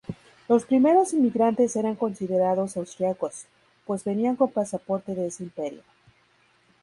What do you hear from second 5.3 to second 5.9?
Imperio.